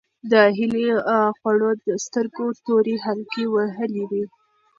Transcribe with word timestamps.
د 0.31 0.33
هیلې 0.57 0.89
خړو 1.39 1.69
سترګو 2.05 2.45
تورې 2.65 2.95
حلقې 3.05 3.45
وهلې 3.53 4.03
وې. 4.09 4.23